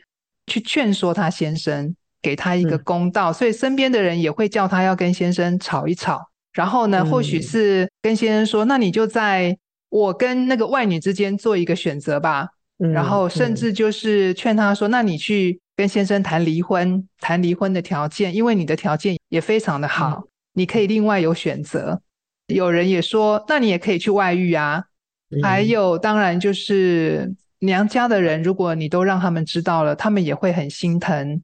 [0.47, 1.95] 去劝说他先生。
[2.21, 6.29] 给他一个公道，嗯、所以身边的人也会叫他要跟先生吵一吵。
[6.53, 9.57] 然后呢，或许是跟先生说：“嗯、那你就在
[9.89, 12.47] 我跟那个外女之间做一个选择吧。
[12.79, 22.01] 嗯”然后甚至就是劝他说：“嗯、那你去跟先生谈离婚，谈离婚的条件，因为你的条件也非常的好，嗯、你可以另外有选择。”
[22.47, 24.85] 有人也说：“那你也可以去外遇啊。
[25.29, 31.43] 嗯”还有，当然就是娘家的人，如果你都让他们知道了，他们也会很心疼。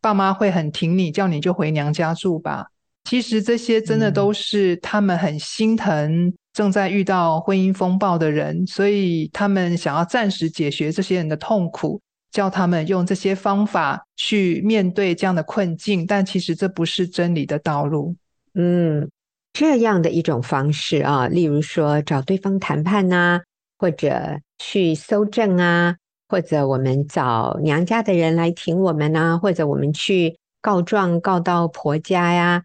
[0.00, 2.66] 爸妈会很挺你，叫你就回娘家住吧。
[3.10, 18.14] 其实这些真的都是他们很心疼正在遇到婚姻风暴的人，所以他们想要暂时解决这些人的痛苦，叫他们用这些方法去面对这样的困境，但其实这不是真理的道路。
[18.54, 19.10] 嗯，
[19.52, 23.40] 这样的一种方式啊，例如说找对方谈判呐、啊，
[23.76, 25.96] 或者去搜证啊，
[26.28, 32.62] 或者我们找娘家的人来挺我们啊，或者我们去告状告到婆家呀，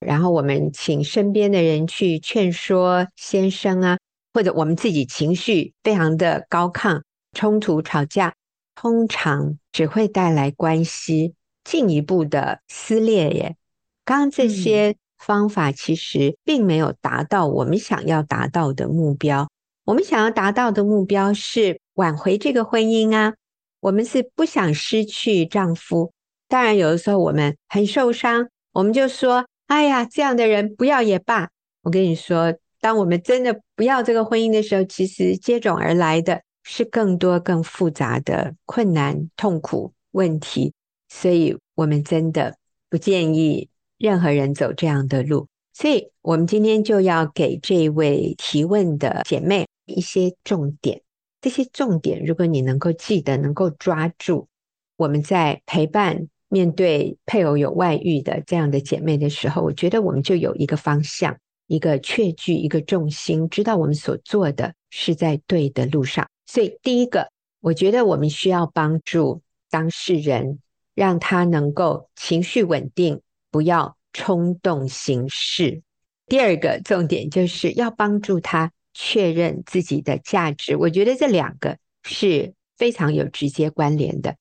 [0.00, 3.98] 然后我们请身边的人去劝说先生啊，
[4.34, 8.34] 或者我们自己情绪非常的高亢，冲突吵架。
[8.78, 11.32] 通常只会带来关系
[11.64, 13.56] 进一步的撕裂耶。
[14.04, 19.48] 刚刚这些方法其实并没有达到我们想要达到的目标。
[19.86, 23.32] 我们想要达到的目标是挽回这个婚姻啊，
[23.80, 26.12] 我们是不想失去丈夫。
[26.46, 31.50] 当然，有的时候我们很受伤，我们就说：“哎呀，这样的人不要也罢。”
[31.82, 36.42] 我跟你说，当我们真的不要这个婚姻的时候，其实接踵而来的。
[36.68, 40.74] 是更多更复杂的困难、痛苦问题，
[41.08, 42.56] 所以我们真的
[42.90, 45.46] 不建议任何人走这样的路。
[45.72, 51.00] 所以，我们今天就要给这位提问的姐妹一些重点。
[51.40, 54.48] 这些重点，如果你能够记得、能够抓住，
[54.96, 56.26] 我们在陪伴
[56.56, 66.26] 面对配偶有外遇的这样的姐妹的时候，我觉得我们就有一个方向、一个确据、一个重心，知道我们所做的是在对的路上。
[66.46, 70.60] 所以，第一个，我觉得我们需要帮助当事人，
[70.94, 75.82] 让他能够情绪稳定，不要冲动行事。
[76.26, 80.74] 第二个重点就是要帮助他确认自己的价值。
[80.74, 84.36] 我觉得这两个是非常有直接关联的。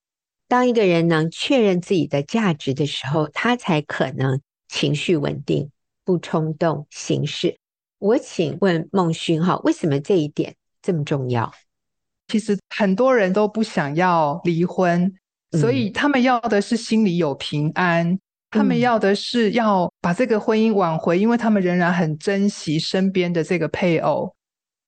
[0.47, 5.71] 当一个人能确认自己的价值的时候，他才可能情绪稳定，
[6.03, 7.57] 不冲动行事。
[7.97, 11.51] 我请问孟勋哈，为什么这一点这么重要？
[12.27, 15.13] 其实很多人都不想要离婚，
[15.53, 18.19] 所以他们要的是心里有平安，嗯、
[18.51, 24.35] 他们要的是要把这个婚姻挽回，因为他们仍然很珍惜身边的这个配偶。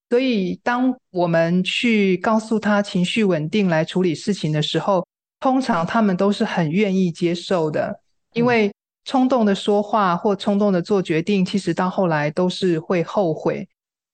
[0.10, 5.07] 所以，当我们去告诉他情绪稳定来处理事情的时候，
[5.39, 8.00] 通常他们都是很愿意接受的，
[8.34, 8.71] 因为
[9.06, 13.67] 冲动的说话或冲动的做决定，其实到后来都是会后悔。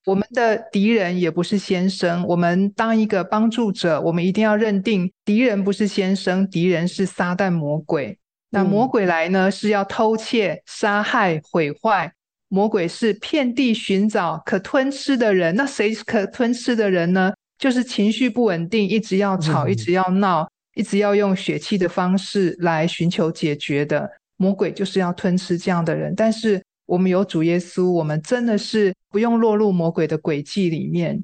[0.05, 8.19] 我们的敌人也不是先生，我们当一个帮助者，我们一定要认定敌人不是先生，敌人是撒旦魔鬼。
[8.49, 12.11] 那魔鬼来呢，是要偷窃、杀害、毁坏。
[12.49, 15.55] 魔鬼是遍地寻找可吞吃的人。
[15.55, 17.33] 那谁可吞吃的人呢？
[17.57, 24.09] 就是情绪不稳定，一直要吵，一直要闹，一直要用血气的方式来寻求解决的。
[24.37, 26.63] 魔鬼就是要吞吃这样的人，但是。
[26.85, 31.23] 我们有主耶稣，我们真的是不用落入魔鬼的诡计里面。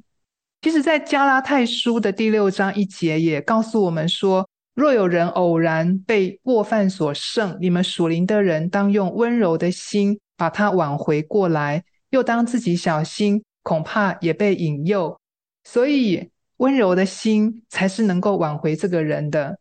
[0.62, 15.20] 其实，在加拉太书的第六章一节也告诉我们说：若有人偶然被过犯所胜，你们属灵的人当用温柔的心把他挽回过来，又当自己小心，恐怕也被引诱。
[15.66, 16.30] 所以，
[16.60, 19.60] 温柔的心才是能够挽回这个人的。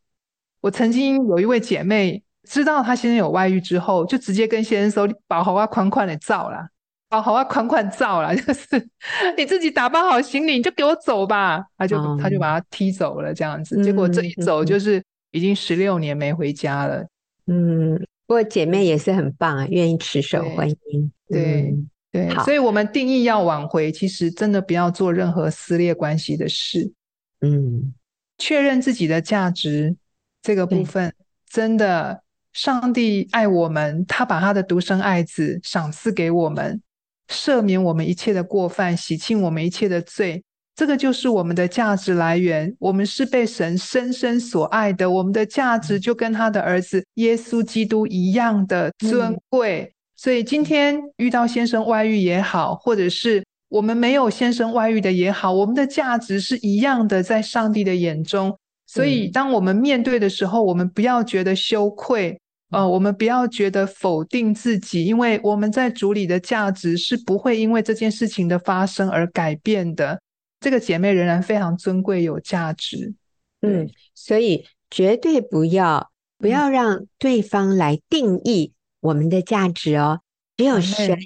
[0.61, 2.23] 我曾经有一位姐妹。
[2.45, 6.67] 知道她先生有外遇之后，就直接跟先生说：“把好啊，款款的照啦，
[7.11, 8.89] 把好啊，款款照啦， 就是
[9.37, 13.85] 你自己打包好行李，你就给我走吧。”她就、嗯、他就把他踢走了，这样子。
[13.85, 17.07] 结果这一走就是已经十六年没回家了。
[17.49, 21.11] 嗯，不过姐妹也是很棒啊，愿意持守婚姻。
[21.29, 21.91] 对、嗯、
[22.45, 26.93] 所以我们定义要挽回，其实真的不要做任何撕裂关系的事。
[27.41, 27.93] 嗯，
[28.39, 29.97] 确认自己的价值
[30.43, 31.13] 这个部分，
[31.51, 32.23] 真的。
[32.55, 36.81] 上帝爱我们，他把他的独生爱子赏赐给我们，
[37.29, 40.43] 赦免我们一切的过犯，洗清我们一切的罪。
[40.75, 42.75] 这个就是我们的价值来源。
[42.81, 49.83] 我们是被神深深所爱的，我们的价值就跟他的儿子耶稣基督一样的尊贵。
[49.83, 58.59] 嗯、所以今天遇到先生外遇也好，或者是我们没有先生外遇的也好，我们的价值是一样的，在上帝的眼中。
[58.85, 62.37] 所以当我们面对的时候，我们不要觉得羞愧。
[62.71, 70.21] 呃，我们不要觉得否定自己，因为我们在主里的价值是不会因为这件事情的发生而改变的。
[70.61, 73.15] 这个姐妹仍然非常尊贵、有价值。
[73.63, 78.73] 嗯，所以绝对不要不要让对方来定义
[79.09, 80.21] 我们的价值哦。
[80.57, 81.23] 只有神，嗯、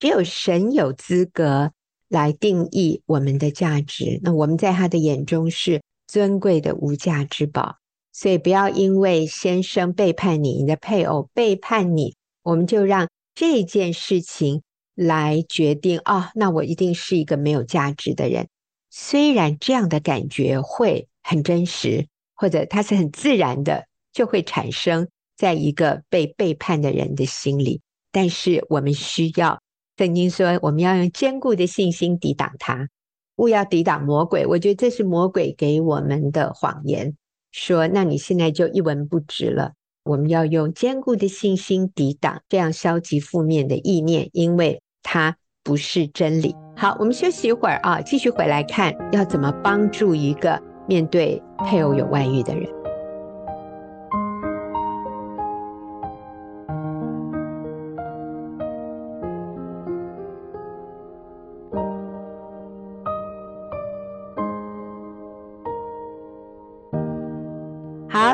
[0.00, 1.72] 只有神有资格
[2.08, 4.20] 来定义我们的价值。
[4.22, 7.76] 那我们在他的眼中是尊贵的无价之宝。
[8.12, 14.62] 所以不要因为先生背叛你，你的配偶背叛你，我们就让这件事情
[14.94, 18.48] 来决定啊、哦，那我一定是一个没有价值的人。
[18.90, 25.08] 虽然这样的感觉会很真实，或者它是很自然的，就会产生
[25.38, 27.80] 在一个被背叛的人的心里。
[28.12, 29.60] 但是我们需要，
[29.96, 32.88] 圣经说我们要用坚固的信心抵挡它，
[33.36, 34.44] 勿要抵挡魔鬼。
[34.44, 37.14] 我觉得这是魔鬼给我们的谎言，
[37.52, 39.72] 说那你现在就一文不值了。
[40.04, 46.56] 我们要用坚固的信心抵挡这样消极负面的意念，因为它不是真理。
[46.74, 50.58] 好，我们休息一会儿啊，继续回来看要怎么帮助一个
[50.88, 52.77] 面对配偶有外遇的人。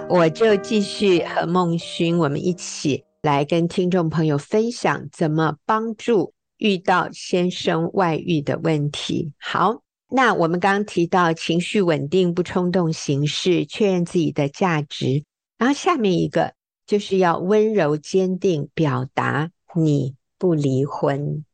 [0.09, 9.33] 我就继续和孟勋，我们一起来跟听众朋友分享怎么帮助遇到先生外遇的问题。
[9.39, 15.25] 好，那我们刚刚提到情绪稳定，不冲动行事，确认自己的价值。
[15.59, 16.53] 然后下面一个
[16.87, 21.45] 就是要温柔坚定表达你不离婚，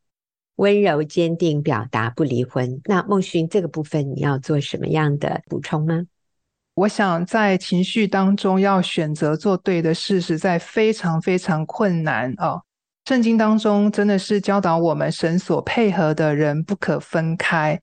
[0.56, 2.80] 温柔坚定表达不离婚。
[2.84, 6.06] 那孟勋这个部分你要做什么样的补充吗？
[6.74, 12.62] 我想在情绪当中要选择做对的事，实在非常非常困难哦。
[13.06, 17.78] 圣经当中真的是教导我们，神所配合的人不可分开。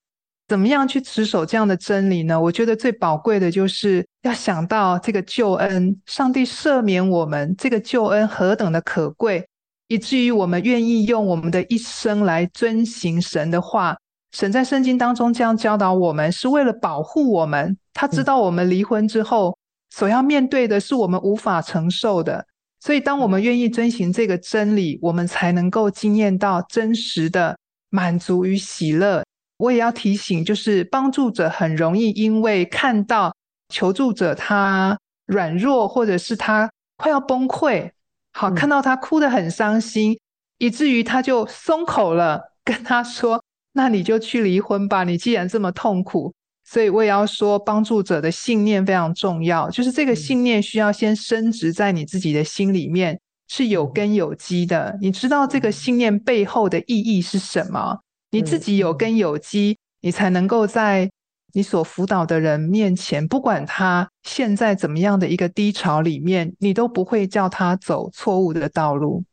[0.48, 2.40] 怎么样去持守这样的真理呢？
[2.40, 9.46] 我觉得最宝贵的就是要想到这个救恩，上帝赦免我们，这个救恩何等的可贵，
[9.90, 13.98] 以至于我们愿意用我们的一生来遵行神的话。
[14.38, 17.76] 神在圣经当中这样教导我们，是为了保护我们。
[17.92, 19.58] 他知道我们离婚之后
[19.90, 22.46] 所要面对的是我们无法承受的，
[22.80, 27.58] 所以当我们愿意遵循这个真理，我们才能够经验到真实的
[27.90, 29.24] 满足与喜乐。
[29.58, 33.34] 我也要提醒，就是帮助者很容易因为看到
[33.70, 37.90] 求助者他软弱，或者是他快要崩溃，
[38.34, 40.16] 好，看到他哭得很伤心，
[40.60, 43.42] 以至于他就松口了，跟他说
[43.78, 46.34] ：“那你就去离婚吧，你既然这么痛苦。”
[46.70, 53.18] 所以我也要说，帮助者的信念非常重要，就是这个信念需要先升值在你自己的心里面，
[53.48, 54.98] 是有根有基的。
[55.00, 57.98] 你知道这个信念背后的意义是什么？
[58.32, 61.10] 你自己有根有基，你才能够在
[61.54, 69.24] 你所辅导的人面前，不管他现在怎么样的一个低潮里面，你都不会叫他走错误的道路。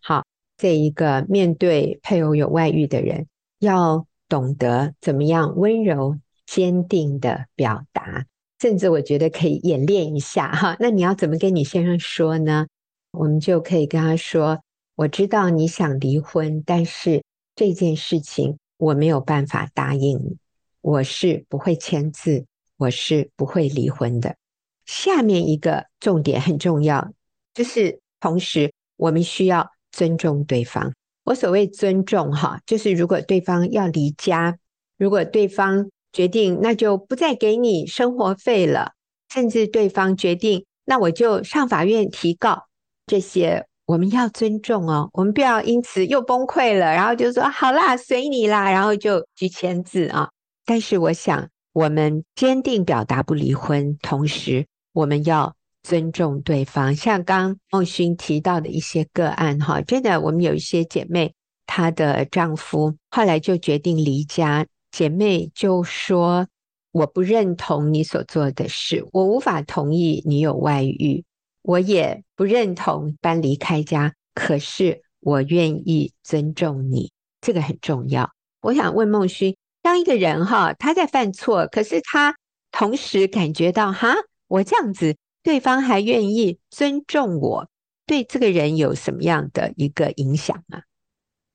[0.00, 0.24] 好，
[0.56, 3.26] 这一个面对配偶有外遇的人，
[3.62, 6.18] 要懂得怎么样温柔。
[6.44, 8.26] 坚定的表达，
[8.60, 10.76] 甚至我觉得可以演练一下 哈。
[10.78, 12.66] 那你要怎么跟你先生说呢？
[13.12, 14.60] 我们就可以跟他说
[14.96, 17.22] ：“我知道你想离婚，但是
[17.54, 20.36] 这件事情我没有办法答应你，
[20.82, 22.44] 我是不会签字，
[22.76, 24.36] 我是不会离婚的。”
[24.84, 27.12] 下面一个重点很重要，
[27.54, 30.92] 就是同时我们需要尊重对方。
[31.24, 34.56] 我所谓尊重哈，就是如果对方要离家，
[34.98, 38.92] 如果对方决定那就不再给你生活费了，
[39.32, 42.64] 甚至对方决定那我就上法院提告，
[43.06, 50.28] 这些我们要尊重哦，我们不要因此又崩溃了，然后就说好啦，随你啦，然后就去签字啊。
[50.64, 56.94] 但是我想，我们坚定表达不离婚，同时我们要尊重对方。
[56.94, 61.34] 像刚孟勋提到的一些个案哈，真的，我们有一些姐妹，
[61.66, 64.66] 她的丈夫后来就决定离家。
[64.90, 66.46] 姐妹就说
[66.92, 71.24] ：“我不认同你所做的事，我无法同意你有外遇，
[71.62, 74.12] 我也不认同搬离开家。
[74.34, 77.10] 可是我愿意尊重你，
[77.40, 78.30] 这个很重要。
[78.60, 82.34] 我想问孟勋，当一个人哈他在犯错，可是他
[82.70, 84.14] 同时感觉到哈，
[84.48, 87.68] 我这样子，对方还愿意尊重我，
[88.06, 90.82] 对这个人有什么样的一个影响啊？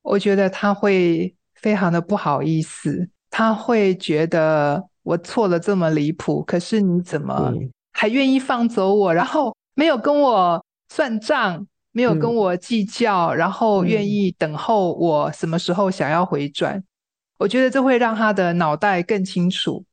[0.01, 7.53] 我觉得他会非常的不好意思。”他会觉得我错了这么离谱，可是你怎么
[7.91, 9.13] 还愿意放走我？
[9.13, 16.81] 然后没有跟我算账，没有跟我计较，然后愿意等候我什么时候想要回转？
[17.37, 19.83] 我觉得这会让他的脑袋更清楚。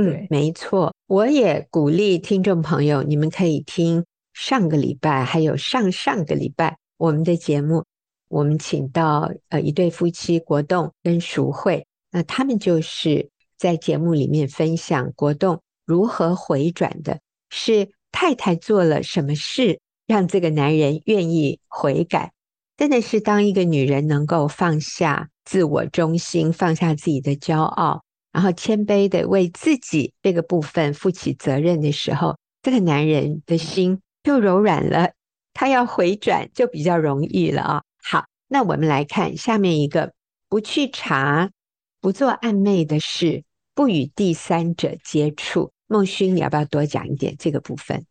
[0.00, 0.94] 嗯，没错。
[1.08, 7.84] 我也鼓励听众朋友，你们可以听上个礼拜还有上上个礼拜我们的节目，
[8.28, 11.84] 我们请到呃一对夫妻国栋跟淑慧。
[12.12, 17.18] 那他们就是在节目里面分享国栋如何回转的，
[17.50, 22.30] 是太太做了什么事让这个男人愿意悔改？
[22.76, 28.04] 真的是当一个女人能够放下自我中心，放下自己的骄傲，
[28.38, 35.10] 然后谦卑的为自己这个部分负起责任的时候，这个男人的心 就柔软了，
[35.52, 37.82] 他要回转就比较容易了啊。
[38.00, 40.12] 好，那我们来看下面一个：
[40.48, 41.50] 不去查，
[42.00, 43.42] 不做暧昧的事，
[43.74, 45.72] 不与第三者接触。
[45.88, 48.06] 孟勋，你要不要多讲一点这个部分？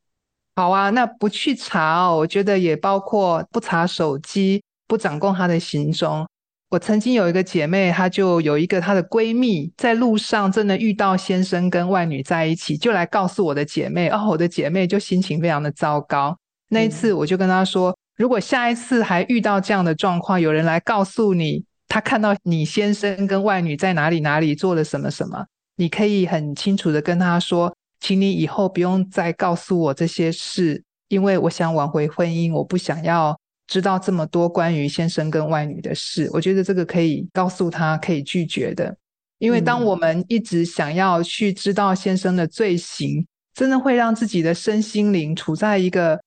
[0.57, 6.27] 好啊，那不去查哦，我觉得也包括不查手机，不掌控他的行踪。
[6.69, 16.37] 我曾经有一个姐妹，她就有一个她的闺蜜，在路上真的遇到先生跟外女在一起，就来告诉我的姐妹，哦，我的姐妹就心情非常的糟糕。
[16.69, 25.45] 那一次我就跟她说，如果下一次还遇到这样的状况，有人来告诉你，他看到你先生跟外女在哪里哪里做了什么什么，
[25.77, 27.73] 你可以很清楚的跟他说。
[27.99, 33.35] 请你以后不用再告诉我这些事，因为我想挽回婚姻，我不想要
[33.67, 36.29] 知道这么多关于先生跟外女的事。
[36.33, 38.95] 我觉得这个可以告诉他，可以拒绝的。
[39.39, 46.19] 因为当我们一直想要去知道先生的罪行，真的会让自己的身心灵处在一个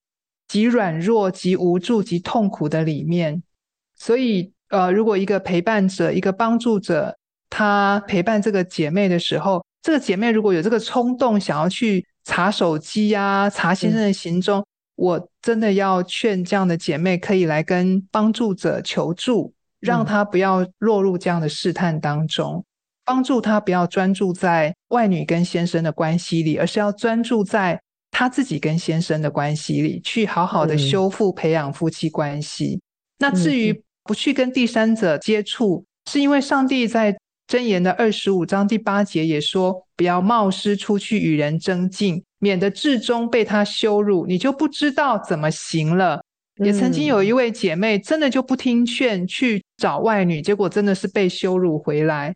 [0.47, 3.41] 极软弱、极无助、极痛苦的里面。
[3.95, 7.17] 所以，呃，如果一个陪伴者、一个帮助者，
[7.49, 14.65] 他陪伴这个姐妹的时候，这个姐妹如果有这个冲动，想要去查手机呀、啊、查先生的行踪，嗯、
[14.95, 22.65] 我真的要劝这样的姐妹可以来跟帮助者求助，让她不要落入这样的试探当中，嗯、
[23.05, 27.81] 帮助她不要专注在外女跟先生的关系里，而是要专注在
[28.11, 32.75] 她自己跟先生的关系里，去好好的修复、培养夫妻关系。
[32.75, 32.81] 嗯、
[33.19, 37.17] 那至于不去跟第三者接触，是因为上帝在。
[37.47, 46.21] 箴言的二十五章第八节也说：“不要冒失出去与人争竞，免得至终被他羞辱，你就不知道怎么行了。”
[46.61, 52.35] 也曾经有一位姐妹真的就不听劝去找外女，结果真的是被羞辱回来。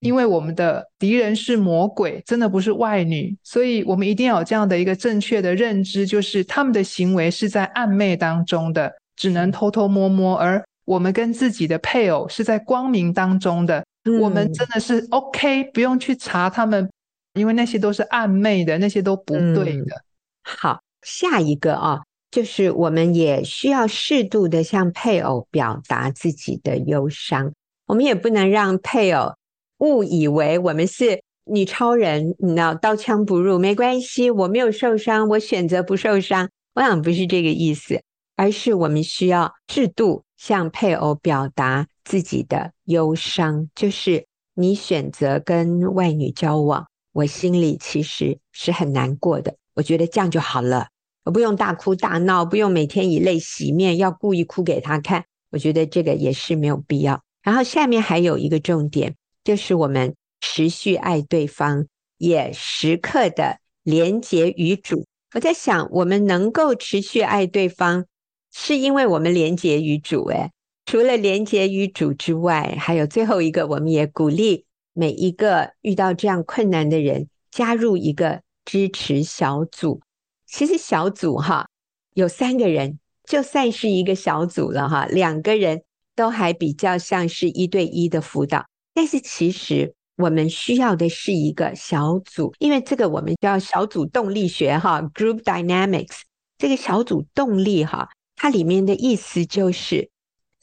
[0.00, 13.82] 因为我们的敌人是魔鬼，真的不是外女，所以我们一定要有这样的一个正确的认知，就是他们的行为是在暧昧当中的，只能偷偷摸摸，而我们跟自己的配偶是在光明当中的。
[14.20, 16.86] 我们真的是 OK，不用去查他们，
[17.34, 19.96] 因为那些都是暧昧的，那些都不对的。
[19.96, 20.02] 嗯、
[20.42, 27.52] 好，下一个啊，就是我们也需要适度的向配偶表达自己的忧伤，
[27.86, 29.34] 我们也不能让配偶
[29.78, 36.48] 误以为我们是女超人，你知道，刀枪不入，没关系，我没有受伤，我选择不受伤。
[36.74, 38.00] 我想不是这个意思，
[38.36, 41.86] 而是我们需要适度向配偶表达。
[42.04, 49.56] 自己的忧伤，就是你选择跟外女交往，我心里其实是很难过的。
[49.74, 50.88] 我觉得这样就好了，
[51.24, 55.24] 我不用大哭大闹，不用每天以泪洗面，要故意哭给他看。
[55.50, 57.22] 我觉得这个也是没有必要。
[57.42, 61.86] 然后下面还有一个重点，就是我们持续爱对方，
[62.18, 65.06] 也时刻的连结于主。
[65.34, 68.06] 我在想，我们能够持续爱对方，
[68.52, 70.50] 是因为我们连结于主，诶。
[70.86, 80.00] 除了连结于主之外，还有最后一个，我们也鼓励每一个遇到这样困难的人加入一个支持小组。
[80.46, 81.68] 其实小组哈，
[82.14, 85.82] 有三个人就算是一个小组了哈，两个人
[86.16, 88.64] 都还比较像是一对一的辅导。
[88.94, 96.20] 但是其实我们需要的是一个小组，因为这个我们叫小组动力学哈，Group Dynamics。
[96.56, 100.08] 这个小组动力哈，它里面的意思就是。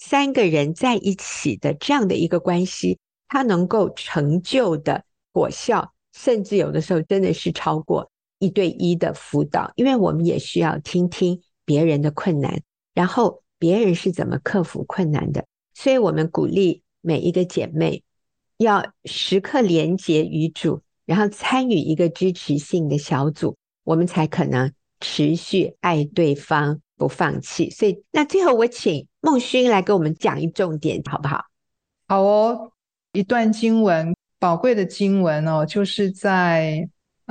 [0.04, 2.98] 三个人在一起的这样的一个关系，
[3.32, 12.62] 它能够成就的果效，甚至有的时候真的是超过一对一的辅导，因为我们也需要听听别人的困难，
[12.94, 15.46] 然后别人是怎么克服困难的。
[15.74, 18.04] 所以我们鼓励每一个姐妹
[18.58, 23.56] 要时刻连结于主，然后参与一个支持性的小组，
[23.86, 26.82] 我们才可能持续爱对方。
[26.98, 31.46] 不放弃，所以那最后我请孟勋来给我们讲一重点，好不好？
[32.08, 32.72] 好哦，
[33.14, 36.88] 一段经文，宝贵的经文哦，就是在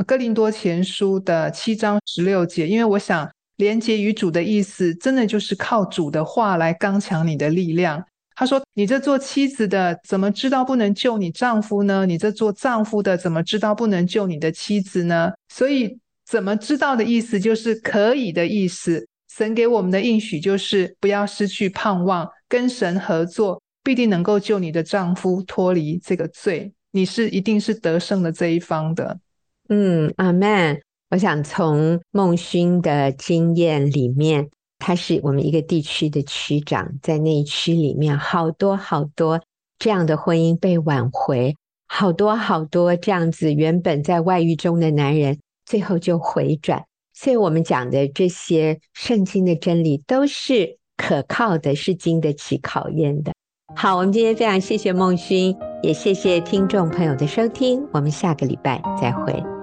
[0.07, 2.69] 哥林多前书的七章十六节。
[2.69, 8.05] 因为我想连结于主的意思，真的就是靠主的话来刚强你的力量。
[8.37, 12.05] 他说：“你这做妻子的，怎么知道不能救你丈夫呢？
[12.07, 19.07] 你这做丈夫的，怎么知道不能救你的妻子呢？”所以，怎么知道的意思，就是可以的意思。
[19.31, 26.73] 神给我们的应许就是不要失去盼望，跟神合作，必定能够救你的丈夫脱离这个罪。
[26.93, 29.19] 你是一定是得胜的这一方的。
[29.69, 30.81] 嗯，阿们。
[31.11, 39.41] 我想从孟勋的经验里面，他是我们一个地区的区长，在那一区里面，好多好多
[39.77, 41.57] 这样的婚姻被挽回，
[41.89, 46.85] 好多好多这样子原本在外遇中的男人，最后就回转。
[47.13, 53.33] 所以我们讲的这些圣经的真理都是可靠的，是经得起考验的。
[53.75, 59.60] 好，我们今天非常谢谢孟勋，也谢谢听众朋友的收听，我们下个礼拜再会。